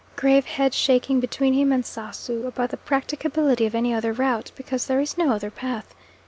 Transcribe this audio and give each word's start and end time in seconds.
Grave 0.15 0.45
headshaking 0.47 1.19
between 1.19 1.53
him 1.53 1.71
and 1.71 1.83
Sasu 1.85 2.47
about 2.47 2.71
the 2.71 2.77
practicability 2.77 3.67
of 3.67 3.75
any 3.75 3.93
other 3.93 4.11
route, 4.13 4.51
because 4.55 4.87
there 4.87 4.99
is 4.99 5.15
no 5.15 5.29
other 5.29 5.51
path. 5.51 5.93